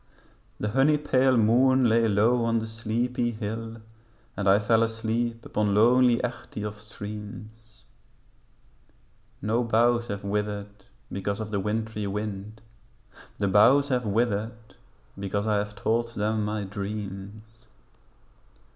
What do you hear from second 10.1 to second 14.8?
withered because of the wintry wind, The boughs have withered